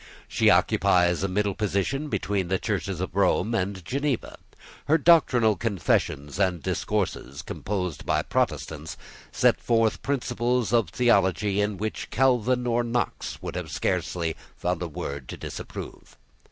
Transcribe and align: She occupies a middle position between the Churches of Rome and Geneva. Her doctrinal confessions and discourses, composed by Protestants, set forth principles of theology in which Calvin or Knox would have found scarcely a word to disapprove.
She 0.27 0.49
occupies 0.49 1.21
a 1.21 1.27
middle 1.27 1.53
position 1.53 2.09
between 2.09 2.47
the 2.47 2.57
Churches 2.57 2.99
of 3.01 3.15
Rome 3.15 3.53
and 3.53 3.85
Geneva. 3.85 4.39
Her 4.85 4.97
doctrinal 4.97 5.55
confessions 5.55 6.39
and 6.39 6.63
discourses, 6.63 7.43
composed 7.43 8.03
by 8.03 8.23
Protestants, 8.23 8.97
set 9.31 9.61
forth 9.61 10.01
principles 10.01 10.73
of 10.73 10.89
theology 10.89 11.61
in 11.61 11.77
which 11.77 12.09
Calvin 12.09 12.65
or 12.65 12.83
Knox 12.83 13.43
would 13.43 13.53
have 13.53 13.67
found 13.67 13.75
scarcely 13.75 14.35
a 14.63 14.75
word 14.87 15.27
to 15.29 15.37
disapprove. 15.37 16.17